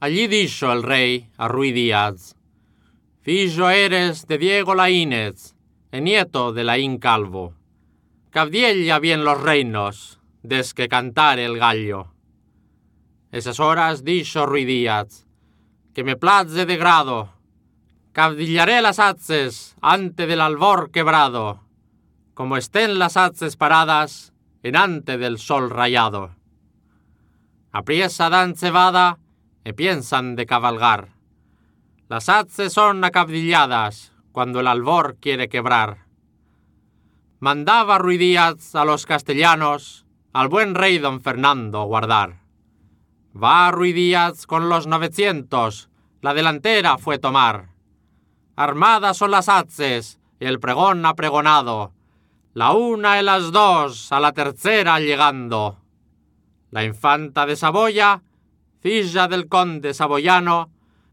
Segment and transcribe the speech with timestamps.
[0.00, 2.36] Allí dijo el rey a Ruy Díaz,
[3.20, 5.56] Fillo eres de Diego Laínez,
[5.90, 7.54] el nieto de Laín Calvo.
[8.30, 12.12] Cabdiella bien los reinos, des que cantar el gallo.
[13.32, 15.26] Esas horas dijo Ruy Díaz,
[15.94, 17.32] que me place de grado,
[18.12, 21.64] cabdillaré las haces ante del albor quebrado,
[22.34, 26.36] como estén las haces paradas en ante del sol rayado.
[27.72, 29.18] Apriesa dan cebada
[29.68, 31.08] y piensan de cabalgar.
[32.08, 36.06] Las haces son acabdilladas cuando el albor quiere quebrar.
[37.38, 42.40] Mandaba Ruy Díaz a los castellanos al buen rey don Fernando guardar.
[43.36, 45.90] Va Ruy Díaz con los 900,
[46.22, 47.68] la delantera fue tomar.
[48.56, 51.92] Armadas son las haces y el pregón ha pregonado,
[52.54, 55.76] la una y las dos a la tercera llegando.
[56.70, 58.22] La infanta de Saboya,
[58.80, 60.70] filla del conde saboyano,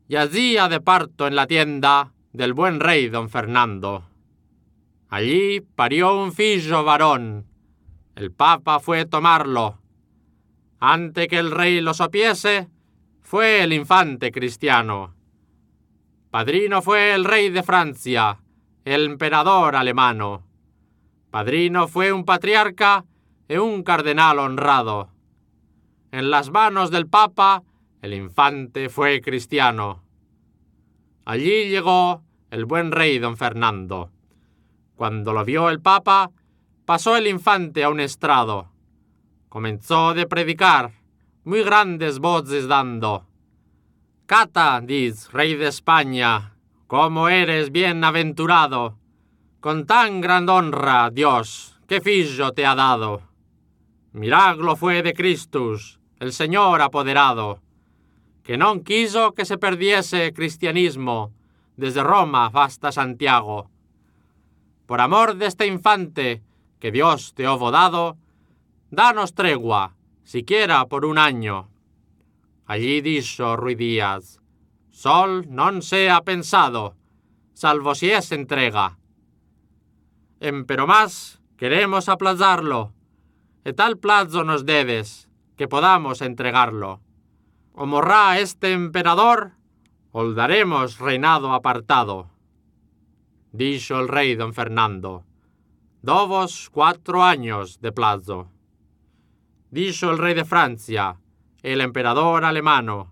[0.08, 4.06] yacía de parto en la tienda del buen rey don Fernando.
[5.10, 7.46] Allí parió un fillo varón.
[8.16, 9.80] El papa fue tomarlo.
[10.80, 12.70] Ante que el rey lo sopiese,
[13.22, 15.14] fue el infante cristiano.
[16.30, 18.40] Padrino fue el rey de Francia,
[18.84, 20.44] el emperador alemano.
[21.32, 23.06] Padrino fue un patriarca
[23.48, 25.15] y un cardenal honrado.
[26.16, 27.62] En las manos del Papa,
[28.02, 30.02] el infante fue cristiano.
[31.26, 34.12] Allí llegó el buen rey don Fernando.
[34.96, 36.32] Cuando lo vio el Papa,
[36.86, 38.72] pasó el infante a un estrado.
[39.50, 40.94] Comenzó de predicar,
[41.44, 43.26] muy grandes voces dando.
[44.26, 46.56] Cata, diz, rey de España,
[46.88, 48.98] cómo eres bienaventurado.
[49.60, 53.22] Con tan gran honra, Dios, qué fillo te ha dado.
[54.14, 57.60] Milagro fue de Christus, el Señor apoderado,
[58.44, 61.34] que non quiso que se perdiese cristianismo
[61.76, 63.70] desde Roma hasta Santiago.
[64.86, 66.42] Por amor de este infante
[66.80, 68.18] que Dios te ha dado,
[68.92, 71.68] danos tregua, siquiera por un año.
[72.68, 74.40] Allí dijo Ruy Díaz,
[74.96, 76.96] Sol non sea pensado,
[77.52, 78.96] salvo si es entrega.
[80.40, 82.94] Empero más queremos aplazarlo,
[83.66, 87.02] e tal plazo nos debes, que podamos entregarlo.
[87.74, 89.52] O morrá este emperador,
[90.12, 92.30] o daremos reinado apartado.
[93.52, 95.24] Dijo el rey don Fernando,
[96.02, 98.48] dovos cuatro años de plazo.
[99.72, 101.18] Dijo el rey de Francia,
[101.64, 103.12] el emperador alemano,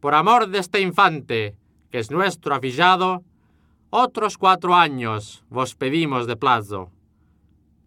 [0.00, 1.56] por amor de este infante,
[1.90, 3.24] que es nuestro afillado,
[3.90, 6.90] otros cuatro años vos pedimos de plazo.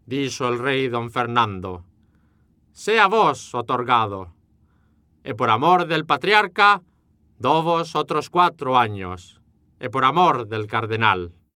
[0.06, 1.84] Dijo el rey don Fernando,
[2.78, 4.36] sea vos otorgado,
[5.24, 6.84] y por amor del patriarca,
[7.40, 9.42] dovos otros cuatro años,
[9.82, 11.34] y por amor del cardenal.